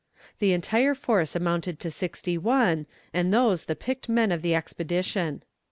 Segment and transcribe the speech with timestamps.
[0.39, 5.43] The entire force amounted to sixty one, and those the picked men of the expedition.